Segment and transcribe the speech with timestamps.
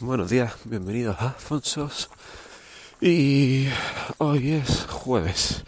[0.00, 2.10] Buenos días, bienvenidos a Fonsos.
[3.00, 3.68] Y
[4.18, 5.62] hoy es jueves.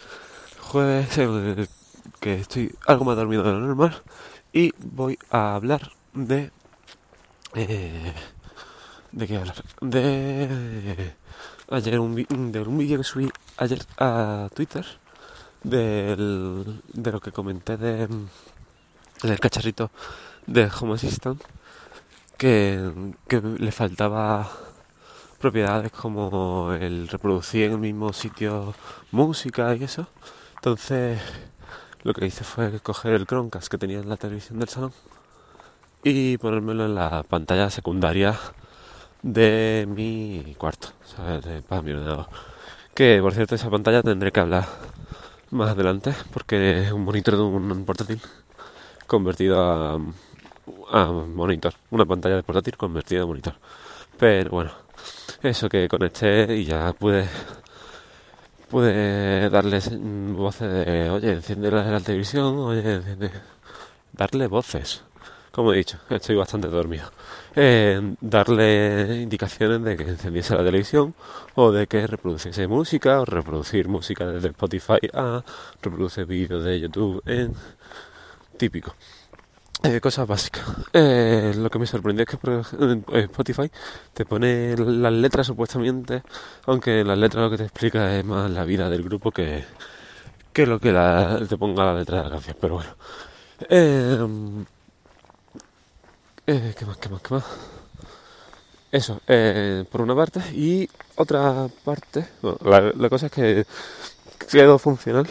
[0.60, 1.69] Jueves el
[2.19, 4.03] que estoy algo más dormido de lo normal.
[4.53, 6.51] Y voy a hablar de.
[7.54, 8.12] Eh,
[9.12, 9.62] ¿De qué hablar?
[9.81, 11.15] De.
[11.71, 14.85] Ayer un, de un vídeo que subí ayer a Twitter.
[15.63, 18.09] Del, de lo que comenté de,
[19.23, 19.91] del cacharrito
[20.47, 21.43] de Home Assistant
[22.37, 23.14] que,
[23.59, 24.48] le faltaba
[25.38, 28.74] propiedades como el reproducir en el mismo sitio
[29.10, 30.06] música y eso.
[30.56, 31.20] Entonces
[32.02, 34.92] lo que hice fue coger el Chromecast que tenía en la televisión del salón
[36.02, 38.38] y ponérmelo en la pantalla secundaria
[39.22, 41.44] de mi cuarto, ¿sabes?
[41.64, 42.28] para mi ordenador.
[42.94, 44.66] Que por cierto esa pantalla tendré que hablar
[45.50, 48.20] más adelante porque es un monitor de un portátil
[49.06, 49.98] convertido a
[50.90, 51.74] Ah, monitor.
[51.90, 53.54] Una pantalla de portátil convertida en monitor.
[54.18, 54.72] Pero bueno,
[55.42, 57.28] eso que conecté y ya pude
[58.69, 63.00] pude darles voces de, oye, enciende la, televisión, oye,
[64.12, 65.02] darle voces.
[65.52, 67.11] Como he dicho, estoy bastante dormido.
[67.55, 71.14] Eh, darle indicaciones de que encendiese la televisión
[71.55, 75.42] o de que reproduciese música o reproducir música desde Spotify a
[75.80, 77.55] reproducir vídeos de YouTube en
[78.58, 78.94] típico.
[79.82, 80.64] Eh, cosas básicas.
[80.92, 82.64] Eh, lo que me sorprendió es que por
[83.14, 83.70] Spotify
[84.14, 86.22] te pone las letras supuestamente,
[86.64, 89.64] aunque las letras lo que te explica es más la vida del grupo que,
[90.52, 90.92] que lo que
[91.48, 92.56] te ponga la letra de la canción.
[92.60, 92.91] Pero bueno.
[93.68, 94.27] Eh,
[96.46, 96.96] eh, ¿Qué más?
[96.96, 97.22] ¿Qué más?
[97.22, 97.44] ¿Qué más?
[98.90, 99.20] Eso,
[99.90, 100.40] por una parte.
[100.55, 103.66] Y otra parte, la, cosa es que
[104.50, 105.27] quedó funcional,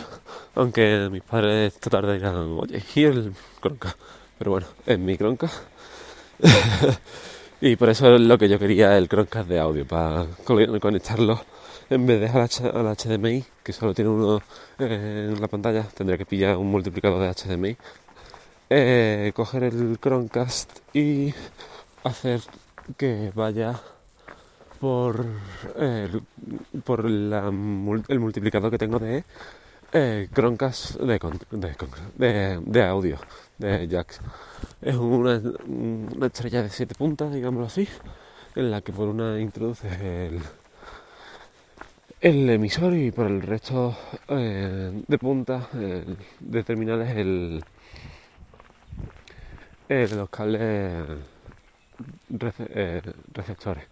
[0.53, 3.95] aunque mis padres esta tarde dirán, oye, y el Cronca.
[4.37, 5.63] Pero bueno, es mi Chromecast.
[7.61, 11.41] y por eso es lo que yo quería el Chromecast de audio, para conectarlo
[11.89, 14.41] en vez de al, HDMI, que solo tiene uno
[14.79, 17.77] eh, en la pantalla, tendría que pillar un multiplicador de HDMI.
[18.69, 21.33] Eh, coger el Chromecast y
[22.03, 22.41] hacer
[22.97, 23.79] que vaya
[24.79, 25.25] por,
[25.77, 26.09] eh,
[26.83, 29.23] por el multiplicador que tengo de
[29.93, 31.19] eh, Chromecast de,
[32.17, 33.17] de, de, audio
[33.57, 34.19] de Jax.
[34.81, 37.87] Es una, una, estrella de siete puntas, digámoslo así,
[38.55, 40.41] en la que por una introduces el,
[42.21, 43.95] el emisor y por el resto
[44.27, 47.63] eh, de puntas de terminales el,
[49.89, 51.05] los cables
[52.29, 53.85] receptores.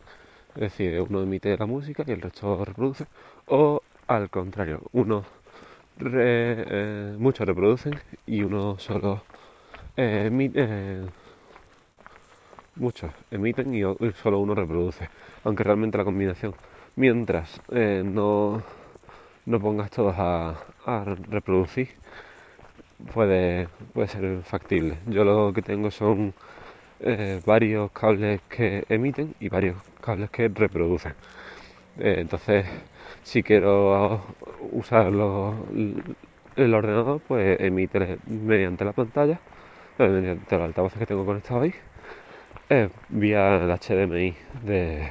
[0.55, 3.05] Es decir, uno emite la música y el resto reproduce.
[3.47, 5.25] O al contrario, uno
[5.99, 9.23] eh, muchos reproducen y uno solo
[9.95, 11.05] eh, eh,
[12.75, 13.81] muchos emiten y
[14.21, 15.07] solo uno reproduce,
[15.43, 16.55] aunque realmente la combinación,
[16.95, 18.63] mientras no,
[19.45, 20.55] no pongas todos a,
[21.29, 21.89] reproducir,
[23.13, 24.97] puede, puede ser factible.
[25.07, 26.33] Yo lo que tengo son
[27.45, 31.13] varios cables que emiten y varios cables que reproducen.
[31.97, 32.65] entonces,
[33.23, 34.21] si quiero
[34.71, 35.07] usar
[36.55, 39.39] el ordenador, pues emite mediante la pantalla,
[39.97, 41.73] mediante los altavoces que tengo conectados ahí,
[42.69, 45.09] eh, vía el HDMI de...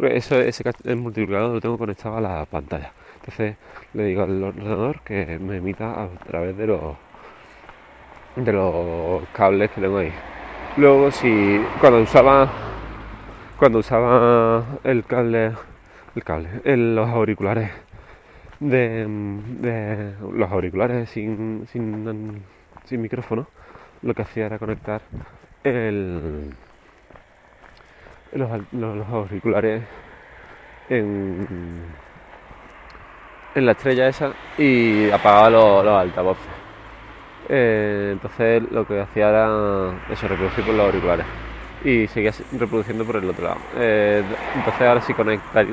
[0.00, 0.64] Eso, ese
[0.96, 2.92] multiplicador lo tengo conectado a la pantalla.
[3.16, 3.56] Entonces
[3.92, 6.96] le digo al ordenador que me emita a través de los
[8.36, 10.12] de los cables que tengo ahí.
[10.78, 12.50] Luego si cuando usaba
[13.58, 15.52] cuando usaba el cable
[16.16, 17.70] el cable, los auriculares
[18.60, 22.42] de, los auriculares sin, sin,
[22.84, 23.46] sin, micrófono,
[24.02, 25.00] lo que hacía era conectar
[28.32, 29.82] los, auriculares
[30.88, 31.46] en,
[33.54, 36.46] la estrella esa y apagaba los, altavoces.
[37.48, 41.26] Eh, entonces lo que hacía era eso, reproducir por los auriculares
[41.84, 43.60] y seguía reproduciendo por el otro lado.
[43.76, 44.22] Eh,
[44.54, 45.66] entonces ahora sí conectar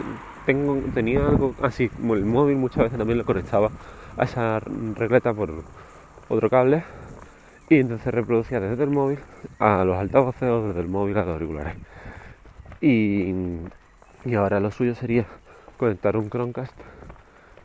[0.45, 3.69] tengo, tenía algo así, como el móvil muchas veces también lo conectaba
[4.17, 4.59] a esa
[4.95, 5.51] regleta por
[6.29, 6.83] otro cable
[7.69, 9.19] y entonces reproducía desde el móvil
[9.59, 11.75] a los altavoces o desde el móvil a los auriculares.
[12.81, 13.33] Y,
[14.25, 15.25] y ahora lo suyo sería
[15.77, 16.73] conectar un Chromecast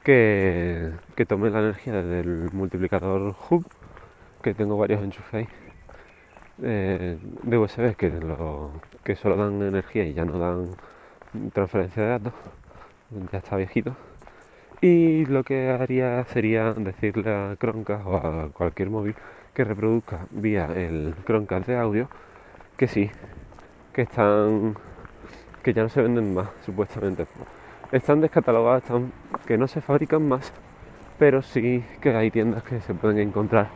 [0.02, 3.64] que, que tome la energía desde el multiplicador hub,
[4.43, 5.49] que tengo varios enchufes
[6.62, 8.12] eh, de USB que,
[9.04, 10.70] que solo dan energía y ya no dan
[11.52, 12.34] transferencia de datos
[13.31, 13.96] ya está viejito.
[14.81, 19.14] Y lo que haría sería decirle a Chromecast o a cualquier móvil
[19.54, 22.08] que reproduzca vía el Chromecast de audio
[22.76, 23.10] que sí,
[23.93, 24.75] que están
[25.62, 27.26] que ya no se venden más, supuestamente.
[27.93, 29.12] Están descatalogadas, están
[29.46, 30.52] que no se fabrican más,
[31.19, 33.69] pero sí que hay tiendas que se pueden encontrar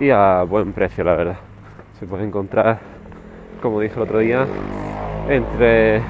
[0.00, 1.38] y a buen precio, la verdad.
[1.98, 2.78] Se puede encontrar,
[3.60, 4.46] como dije el otro día,
[5.28, 6.00] entre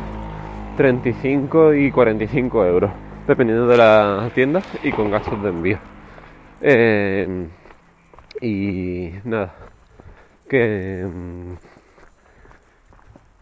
[0.76, 2.90] 35 y 45 euros,
[3.26, 5.78] dependiendo de las tiendas y con gastos de envío.
[6.60, 7.48] Eh,
[8.40, 9.54] y nada,
[10.48, 11.06] que,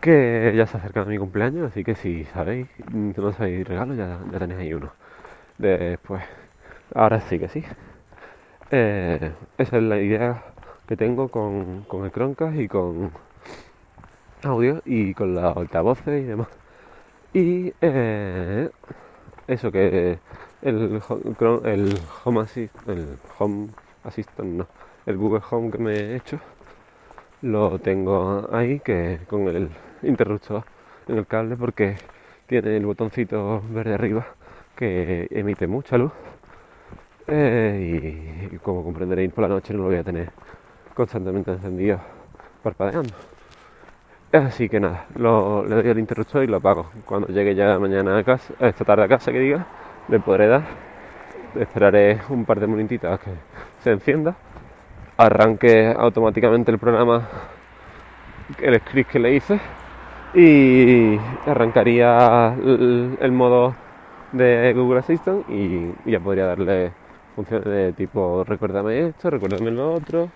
[0.00, 4.38] que ya se acerca mi cumpleaños, así que si sabéis, no sabéis regalos, ya, ya
[4.38, 4.92] tenéis ahí uno.
[5.58, 6.22] Después,
[6.94, 7.64] ahora sí que sí.
[8.70, 10.42] Eh, esa es la idea
[10.86, 13.12] que tengo con, con el Chromecast y con
[14.42, 16.48] audio y con las altavoces y demás.
[17.32, 18.70] Y eh,
[19.46, 20.18] eso que
[20.62, 21.00] el,
[21.64, 23.68] el Home Assist, el Home
[24.04, 24.66] Assistant, no,
[25.06, 26.38] el Google Home que me he hecho,
[27.42, 29.70] lo tengo ahí que con el
[30.02, 30.64] interruptor
[31.08, 31.96] en el cable porque
[32.46, 34.26] tiene el botoncito verde arriba
[34.74, 36.12] que emite mucha luz
[37.28, 40.30] eh, y, como comprenderéis por la noche no lo voy a tener
[40.94, 42.00] constantemente encendido
[42.62, 43.14] parpadeando.
[44.32, 46.90] Así que nada, le doy el interruptor y lo apago.
[47.04, 49.66] Cuando llegue ya mañana a casa, esta tarde a casa que diga,
[50.08, 50.64] le podré dar.
[51.54, 53.30] Esperaré un par de minutitos a que
[53.82, 54.36] se encienda.
[55.18, 57.28] Arranque automáticamente el programa,
[58.60, 59.58] el script que le hice
[60.34, 63.74] y arrancaría el, modo
[64.32, 66.92] de Google Assistant y, ya podría darle
[67.34, 70.28] funciones de tipo recuérdame esto, recuérdame lo otro,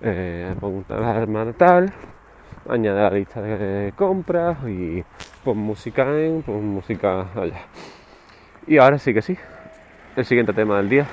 [0.00, 0.54] eh,
[0.88, 1.92] la alarma tal
[2.68, 5.04] añade la lista de compras y
[5.44, 7.60] pon música en, pon música allá.
[8.66, 9.36] Y ahora sí que sí,
[10.16, 11.06] el siguiente tema del día.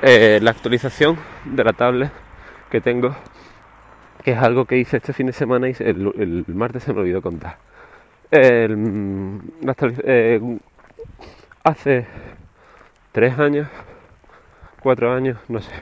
[0.00, 1.16] Eh, la actualización
[1.56, 2.10] de la tablet
[2.70, 3.14] que tengo,
[4.24, 7.22] que es algo que hice este fin de semana y el, martes se me olvidó
[7.22, 7.58] contar.
[8.30, 9.40] El,
[10.04, 10.58] eh,
[11.64, 12.06] hace
[13.12, 13.68] tres años,
[14.80, 15.72] cuatro años, no sé,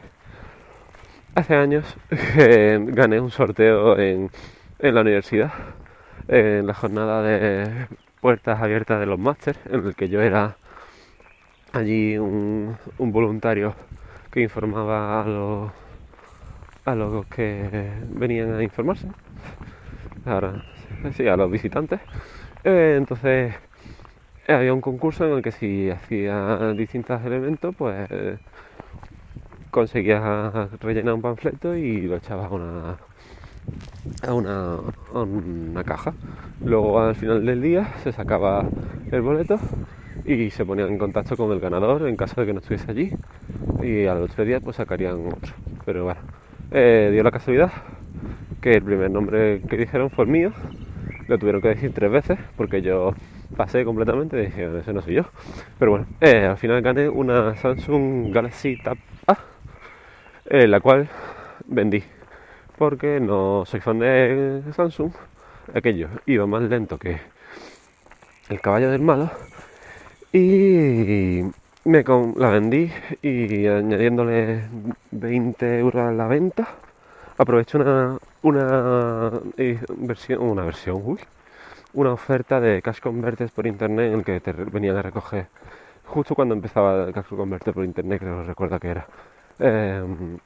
[1.32, 1.96] Hace años
[2.36, 4.30] gané un sorteo en,
[4.80, 5.52] la universidad,
[6.26, 7.86] en la jornada de
[8.20, 10.56] puertas abiertas de los másteres, en el que yo era
[11.72, 13.76] allí un, voluntario
[14.31, 15.73] que informaba a los,
[16.85, 19.09] a los que venían a informarse,
[20.25, 20.62] ahora
[21.17, 22.00] sí, a los visitantes.
[22.65, 23.55] Eh, entonces
[24.47, 28.09] había un concurso en el que si hacía distintos elementos, pues
[29.71, 32.97] conseguías rellenar un panfleto y lo echabas a una,
[34.27, 34.75] a una,
[35.15, 36.12] a una caja.
[36.65, 38.65] Luego al final del día se sacaba
[39.11, 39.59] el boleto
[40.25, 43.12] y se ponían en contacto con el ganador en caso de que no estuviese allí
[43.82, 45.53] y a los tres días pues sacarían otro.
[45.85, 46.21] Pero bueno,
[46.71, 47.73] eh, dio la casualidad
[48.61, 50.53] que el primer nombre que dijeron fue el mío.
[51.29, 53.15] Lo tuvieron que decir tres veces porque yo
[53.56, 55.25] pasé completamente y dije, ese no soy yo.
[55.79, 59.38] Pero bueno, eh, al final gané una Samsung Galaxy Tab A
[60.47, 61.09] eh, la cual
[61.67, 62.03] vendí
[62.79, 65.12] porque no soy fan de Samsung.
[65.75, 67.19] Aquello iba más lento que
[68.49, 69.31] el caballo del malo
[70.32, 71.43] y
[71.85, 72.05] me
[72.37, 72.91] la vendí
[73.23, 74.62] y añadiéndole
[75.11, 76.69] 20 euros a la venta
[77.38, 81.19] aproveché una una eh, versión
[81.93, 85.46] una oferta de cash converters por internet en el que te venían a recoger
[86.10, 89.06] justo cuando empezaba el cash converter por internet creo que recuerda que era.
[89.58, 90.39] Em,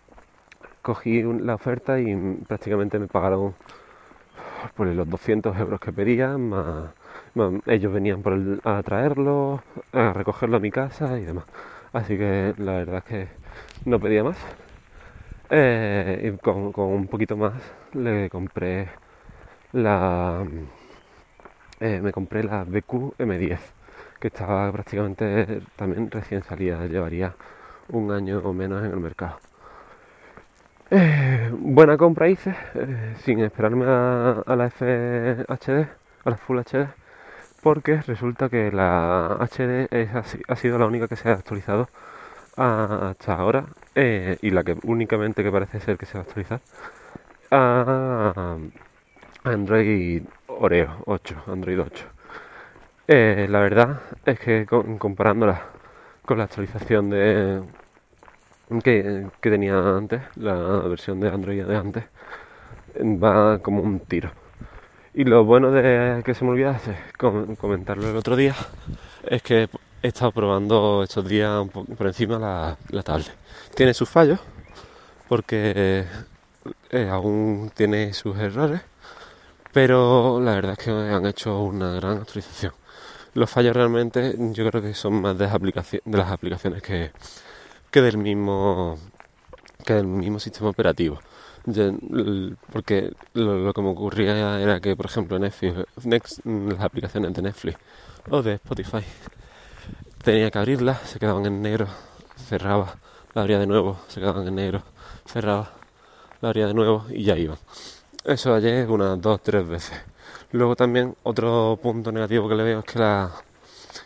[0.83, 2.15] cogí la oferta y
[2.47, 3.55] prácticamente me pagaron
[4.77, 6.91] por los 200 euros que pedían, más,
[7.67, 11.45] ellos venían por a traerlo, a recogerlo a mi casa y demás.
[11.93, 13.29] Así que la verdad es que
[13.85, 14.39] no pedía más.
[15.51, 17.55] Eh, y con, un poquito más
[17.93, 18.89] le compré
[19.73, 20.45] la
[21.81, 23.59] eh, me compré la BQ M10
[24.21, 27.35] que estaba prácticamente también recién salida llevaría
[27.89, 29.39] un año o menos en el mercado.
[30.91, 32.55] Eh, buena compra hice,
[33.19, 35.89] sin esperarme a, la FHD,
[36.25, 36.87] a la Full HD,
[37.65, 39.89] porque resulta que la HD
[40.49, 41.89] ha sido la única que se ha actualizado
[42.57, 46.61] hasta ahora eh, y la que únicamente que parece ser que se va a actualizar
[47.51, 48.59] a
[49.45, 52.05] Android Oreo 8, Android 8.
[53.49, 55.63] la verdad es que comparándola
[56.27, 57.63] con la actualización de
[58.83, 62.05] que, tenía antes, la versión de Android de antes,
[62.99, 64.44] va como un tiro.
[65.15, 68.57] Y lo bueno de que se me olvidase comentarlo el otro día
[69.23, 69.69] es que
[70.03, 73.33] he estado probando estos días por encima la, la tablet.
[73.77, 74.41] Tiene sus fallos
[75.29, 76.05] porque
[76.91, 78.81] eh, aún tiene sus errores,
[79.73, 82.73] pero la verdad es que han hecho una gran actualización.
[83.35, 87.13] Los fallos realmente yo creo que son más de las, aplicaciones que
[87.93, 88.99] del mismo
[89.85, 91.21] que del mismo sistema operativo.
[92.73, 97.79] Porque lo, que me ocurría era que, por ejemplo, Netflix, las aplicaciones de Netflix
[98.31, 99.05] o de Spotify,
[100.23, 101.87] tenía que abrirlas, se quedaban en negro,
[102.37, 102.97] cerraba,
[103.35, 104.83] la abría de nuevo, se quedaban en negro,
[105.27, 105.73] cerraba,
[106.41, 107.57] la abría de nuevo y ya iba.
[108.25, 110.01] Eso ayer unas dos, tres veces.
[110.53, 113.31] Luego también otro punto negativo que le veo es que la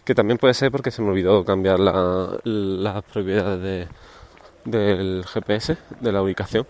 [0.05, 3.89] que también puede ser porque se me olvidó cambiar las propiedades de,
[4.65, 6.67] del GPS, de la ubicación.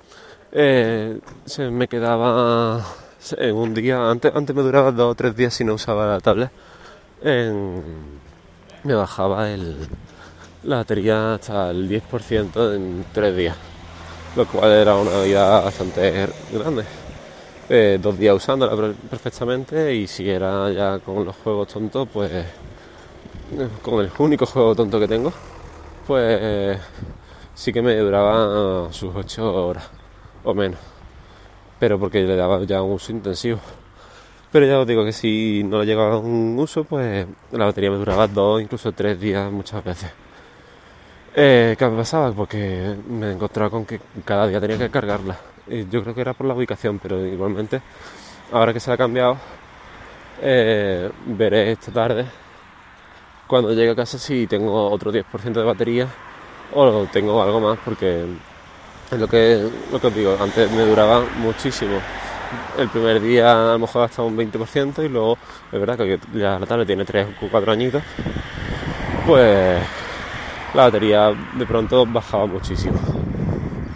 [0.50, 2.82] Eh, se me quedaba
[3.36, 6.20] en un día, antes, antes me duraba dos o tres días si no usaba la
[6.20, 6.50] tablet,
[7.22, 9.76] me bajaba el,
[10.64, 13.56] la batería hasta el 10% en tres días,
[14.36, 16.84] lo cual era una vida bastante grande.
[17.68, 22.30] Eh, dos días usándola perfectamente y si era ya con los juegos tontos, pues
[23.82, 25.30] con el único juego tonto que tengo,
[26.06, 26.80] pues
[27.54, 29.97] sí que me duraba sus 8 horas
[30.52, 30.78] o menos.
[31.78, 33.60] Pero porque le daba ya un uso intensivo.
[34.50, 37.98] Pero ya os digo que si no le llegaba un uso, pues la batería me
[37.98, 40.10] duraba dos, incluso tres días muchas veces.
[41.34, 42.32] Eh, ¿Qué me pasaba?
[42.32, 45.36] Porque me encontraba con que cada día tenía que cargarla.
[45.68, 47.82] Y yo creo que era por la ubicación, pero igualmente,
[48.52, 49.36] ahora que se ha cambiado,
[50.40, 52.26] eh, veré esta tarde,
[53.46, 56.08] cuando llegue a casa, si tengo otro 10% de batería
[56.74, 58.24] o tengo algo más porque
[59.10, 61.98] es lo que, lo que os digo, antes me duraba muchísimo.
[62.78, 65.36] El primer día a lo mejor hasta un 20% y luego
[65.70, 68.02] es verdad que ya la tablet tiene 3 o 4 añitos,
[69.26, 69.82] pues
[70.74, 72.98] la batería de pronto bajaba muchísimo.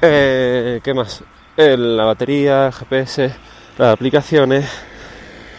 [0.02, 1.22] Eh, ¿Qué más?
[1.56, 3.34] Eh, la batería, el GPS,
[3.78, 4.68] las aplicaciones.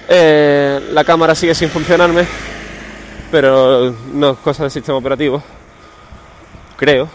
[0.09, 2.25] Eh, la cámara sigue sin funcionarme,
[3.31, 5.41] pero no es cosa del sistema operativo
[6.83, 7.07] creo.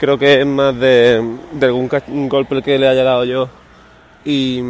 [0.00, 1.22] Creo que es más de,
[1.60, 1.90] algún
[2.30, 3.50] golpe que le haya dado yo
[4.24, 4.62] y,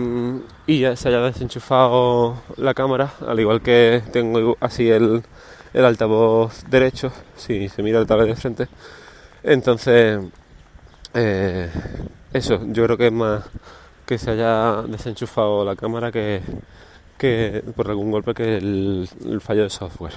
[0.66, 5.22] ya se haya desenchufado la cámara, al igual que tengo así el,
[5.72, 8.68] altavoz derecho, si se mira el tablet de frente.
[9.44, 10.20] Entonces,
[11.14, 11.70] eh,
[12.32, 13.44] eso, yo creo que es más
[14.04, 16.42] que se haya desenchufado la cámara que,
[17.16, 20.14] que por algún golpe que el fallo de software.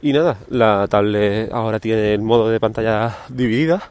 [0.00, 3.82] Y nada, la tablet ahora tiene el modo de pantalla dividida,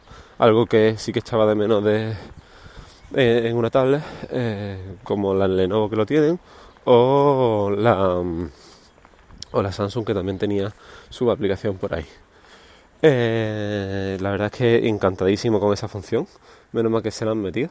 [0.42, 2.14] algo que sí que echaba de menos de,
[3.14, 6.40] eh, en una tablet, eh, como la Lenovo que lo tienen,
[6.86, 8.24] o la,
[9.52, 10.74] o la Samsung que también tenía
[11.12, 12.08] su aplicación por ahí.
[13.04, 16.28] Eh, la verdad es que encantadísimo con esa función,
[16.72, 17.70] menos mal que se la han metido,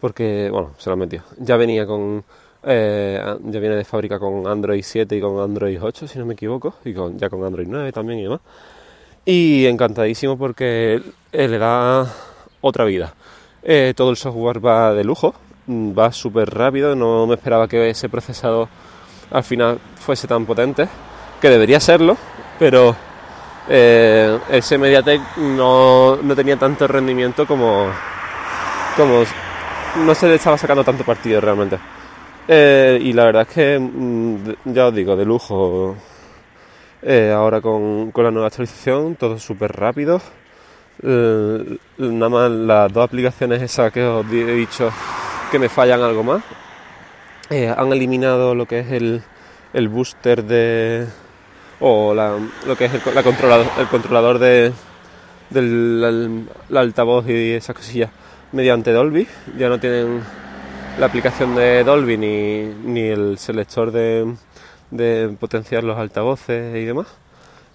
[0.00, 1.22] porque, bueno, se la han metido.
[1.38, 2.24] Ya venía con
[2.62, 6.74] ya viene de fábrica con Android 7 y con Android 8, si no me equivoco,
[6.84, 8.40] y con, ya con Android 9 también y demás.
[9.30, 12.04] Y encantadísimo porque le da
[12.62, 13.14] otra vida.
[13.62, 15.32] Eh, todo el software va de lujo,
[15.66, 18.66] mm, va súper rápido, no me esperaba que ese procesador
[19.30, 20.88] al final fuese tan potente,
[21.40, 22.16] que debería serlo,
[22.58, 22.96] pero
[23.68, 27.86] eh, ese MediaTek no, no tenía tanto rendimiento como,
[28.96, 29.22] como
[30.06, 31.78] no se le estaba sacando tanto partido realmente.
[32.48, 35.94] Eh, y la verdad es que, mm, ya os digo, de lujo.
[37.02, 40.20] Eh, ahora con, la nueva actualización, todo súper rápido.
[41.02, 44.90] Eh, nada más las dos aplicaciones esas que os he dicho
[45.50, 46.42] que me fallan algo más.
[47.50, 49.22] han eliminado lo que es el,
[49.72, 51.06] el booster de.
[51.80, 54.72] o lo que es el, la controlador, el controlador de,
[55.50, 58.10] del altavoz y esas cosillas
[58.52, 59.26] mediante Dolby.
[59.58, 60.22] Ya no tienen
[60.98, 64.34] la aplicación de Dolby ni, el selector de,
[65.38, 67.06] potenciar los altavoces y demás,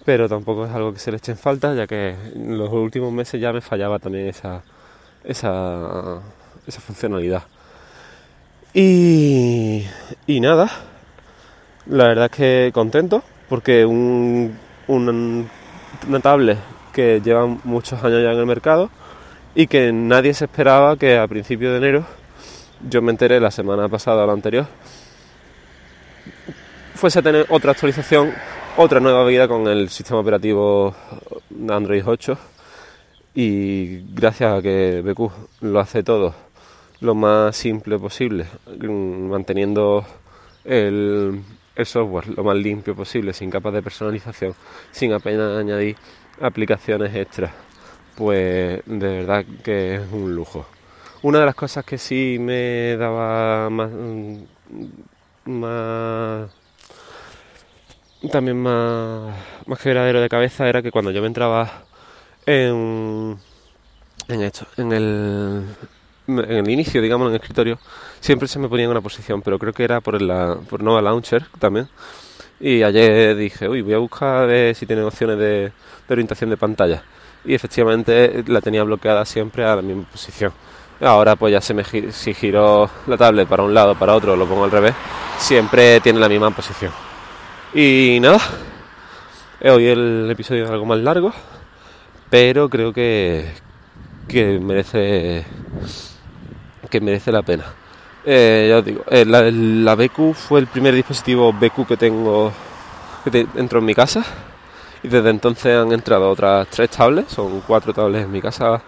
[0.05, 3.11] pero tampoco es algo que se le eche en falta, ya que en los últimos
[3.11, 4.63] meses ya me fallaba también esa,
[5.23, 6.21] esa,
[6.67, 7.43] esa funcionalidad.
[8.73, 9.85] Y,
[10.27, 10.69] y nada,
[11.87, 14.57] la verdad es que contento porque un,
[14.87, 15.49] un,
[16.07, 16.57] una tablet
[16.91, 18.89] que lleva muchos años ya en el mercado
[19.53, 22.05] y que nadie se esperaba que a principios de enero
[22.89, 24.67] yo me enteré la semana pasada o la anterior,
[27.05, 28.33] fuese a tener otra actualización,
[28.77, 30.95] otra nueva vida con el sistema operativo
[31.69, 32.35] Android 8
[33.35, 36.33] y gracias a que BQ lo hace todo
[37.01, 38.47] lo más simple posible,
[38.81, 40.03] manteniendo
[40.63, 41.43] el,
[41.83, 44.55] software lo más limpio posible, sin capas de personalización,
[44.89, 45.95] sin apenas añadir
[46.41, 47.51] aplicaciones extras,
[48.15, 50.65] pues de verdad que es un lujo.
[51.21, 56.64] Una de las cosas que sí me daba más, mm, más
[58.29, 59.33] también más,
[59.65, 61.83] más quebradero de cabeza era que cuando yo me entraba
[62.45, 63.37] en,
[64.27, 65.65] en esto, en el,
[66.27, 67.79] en el inicio, digamos, en el escritorio,
[68.19, 71.01] siempre se me ponía en una posición, pero creo que era por, la, por Nova
[71.01, 71.89] Launcher también.
[72.59, 75.71] Y ayer dije, uy, voy a buscar si tienen opciones de,
[76.07, 77.03] de orientación de pantalla.
[77.43, 80.53] Y efectivamente la tenía bloqueada siempre a la misma posición.
[81.01, 84.45] Ahora pues ya se me si giro la tablet para un lado, para otro, lo
[84.45, 84.95] pongo al revés,
[85.37, 86.91] siempre tiene la misma posición.
[87.77, 88.39] Y nada,
[89.61, 91.33] hoy el episodio es algo más largo,
[92.29, 93.51] pero creo que,
[94.29, 95.45] que merece
[96.89, 97.65] que merece la pena.
[98.23, 102.49] Eh, ya os digo, eh, la, BQ fue el primer dispositivo BQ que tengo
[103.25, 104.23] que entró en mi casa
[105.03, 108.81] y desde entonces han entrado otras tres tablets, son cuatro tablets en mi casa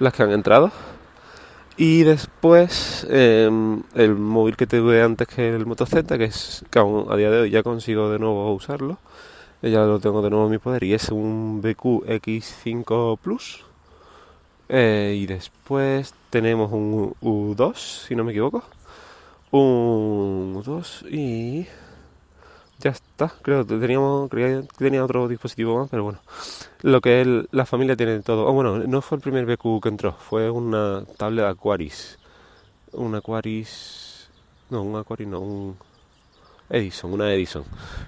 [0.00, 0.72] las que han entrado
[1.76, 6.78] y después em, el móvil que tuve antes que el Moto Z, que es que
[6.78, 8.98] aún a día de hoy ya consigo de nuevo usarlo,
[9.62, 13.64] ya lo tengo de nuevo en mi poder y es un BQ X5 Plus.
[14.68, 18.64] Eh, y después tenemos un U2, si no me equivoco.
[19.50, 21.66] Un U2 y
[22.78, 24.30] ya está, creo que teníamos,
[24.76, 26.18] tenía otro dispositivo más, pero bueno.
[26.82, 28.46] Lo que es la familia tiene todo.
[28.46, 32.18] Oh, bueno, no fue el primer BQ que entró, fue una tablet Aquaris.
[32.92, 34.28] Un Aquaris.
[34.70, 35.76] No, un Aquaris, no, un
[36.68, 37.64] Edison, una Edison.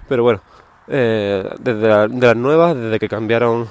[0.07, 0.41] Pero bueno,
[0.87, 3.67] eh, desde de las nuevas, desde que cambiaron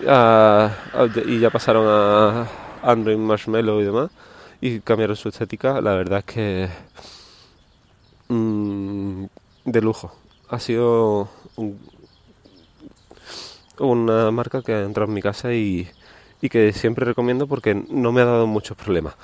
[0.00, 2.46] y ya pasaron a
[2.82, 4.10] Android Marshmallow y demás,
[4.60, 6.68] y cambiaron su estética, la verdad es que.
[8.28, 9.24] Mmm,
[9.72, 10.12] de lujo.
[10.48, 11.28] Ha sido
[13.78, 15.88] una marca que ha entrado en mi casa y,
[16.40, 19.14] y que siempre recomiendo porque no me ha dado muchos problemas.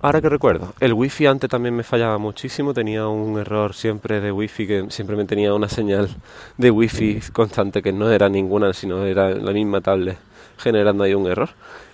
[0.00, 4.32] Ahora que recuerdo, el wifi antes también me fallaba muchísimo, tenía un error siempre de
[4.32, 6.08] wifi que siempre me tenía una señal
[6.56, 10.18] de wifi constante que no era ninguna, sino era la misma tablet
[10.58, 11.50] generando ahí un error.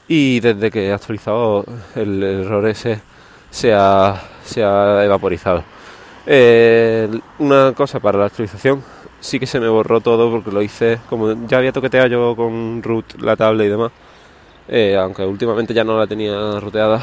[0.09, 3.03] Y desde que he actualizado el error ese
[3.51, 5.65] se ha, se ha evaporizado.
[6.31, 8.85] Eh, una cosa para la actualización,
[9.19, 12.83] sí que se me borró todo porque lo hice, como ya había toqueteado yo con
[12.83, 13.93] root la tablet y demás,
[14.69, 17.03] eh, aunque últimamente ya no la tenía ruteada.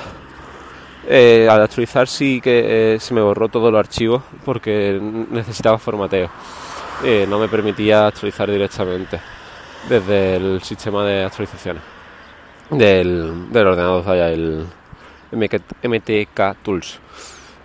[1.07, 4.99] Eh, al actualizar sí que se me borró todos los archivos porque
[5.31, 6.29] necesitaba formateo.
[7.27, 9.19] no me permitía actualizar directamente
[9.89, 11.81] desde el sistema de actualizaciones
[12.69, 14.67] del, del ordenador, vaya, el
[15.31, 16.99] MTK Tools.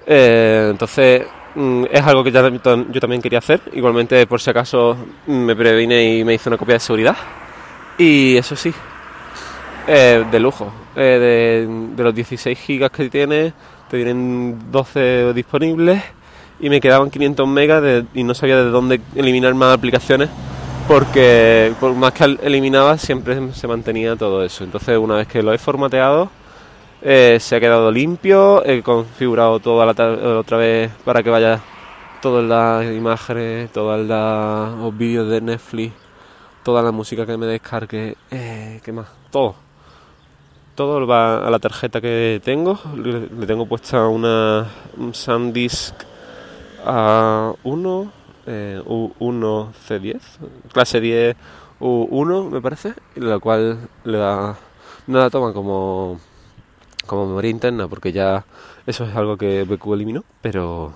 [0.07, 1.27] entonces
[1.91, 3.61] es algo que ya, yo también quería hacer.
[3.73, 7.17] Igualmente, por si acaso, me previne y me hice una copia de seguridad.
[7.99, 8.73] Y eso sí,
[9.87, 10.73] eh, de lujo.
[10.97, 13.53] Eh, de, los 16 gigas que tiene,
[13.89, 16.03] te vienen 12 disponibles
[16.61, 20.29] y me quedaban 500 megas y no sabía de dónde eliminar más aplicaciones
[20.89, 24.65] porque por más que eliminaba siempre se mantenía todo eso.
[24.65, 26.31] Entonces, una vez que lo he formateado,
[27.03, 29.93] eh, se ha quedado limpio, he configurado todo la
[30.39, 31.61] otra vez para que vaya
[32.21, 35.95] todas las imágenes, todos los vídeos de Netflix,
[36.63, 39.09] toda la música que me descargue, eh, ¿qué más?
[39.31, 39.55] Todo.
[40.75, 42.79] Todo va a la tarjeta que tengo.
[42.97, 45.95] Le, tengo puesta una un SanDisk
[46.85, 48.11] A1,
[48.47, 50.21] eh, U1 C10,
[50.73, 51.37] clase 10
[51.81, 54.57] U1 me parece, la cual le da,
[55.07, 56.21] no la toma como
[57.07, 58.45] como memoria interna, porque ya
[58.87, 60.93] eso es algo que BQ eliminó, pero,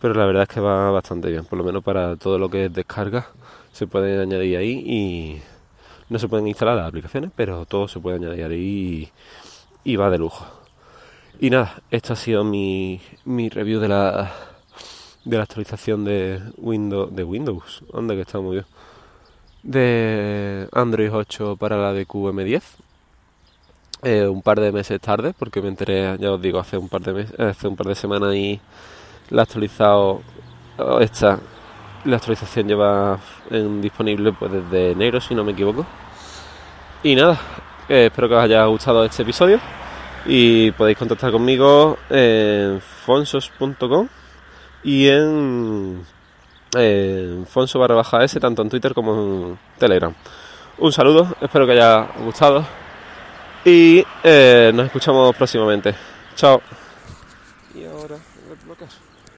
[0.00, 2.66] pero la verdad es que va bastante bien, por lo menos para todo lo que
[2.66, 3.26] es descarga
[3.72, 5.42] se puede añadir ahí y
[6.08, 9.10] no se pueden instalar las aplicaciones, pero todo se puede añadir ahí
[9.82, 10.46] y, va de lujo.
[11.40, 14.32] Y nada, esto ha sido mi, mi review de la
[15.24, 18.66] de la actualización de Windows de Windows, anda que está muy bien.
[19.62, 22.62] De Android 8 para la de QM10
[24.04, 27.00] eh, un par de meses tarde, porque me enteré, ya os digo, hace un par
[27.00, 28.60] de meses, hace un par de semanas y
[29.30, 30.20] la actualizado
[31.00, 31.38] esta
[32.04, 33.18] la actualización lleva
[33.50, 35.86] en disponible pues desde enero si no me equivoco.
[37.02, 37.38] Y nada
[37.88, 39.58] eh, espero que os haya gustado este episodio
[40.26, 44.08] y podéis contactar conmigo en fonsos.com
[44.82, 46.04] y en,
[46.76, 47.78] en fonso
[48.40, 50.14] tanto en twitter como en telegram.
[50.78, 52.64] Un saludo espero que haya gustado
[53.64, 55.94] y eh, nos escuchamos próximamente.
[56.36, 56.60] Chao.
[57.74, 58.16] Y ahora,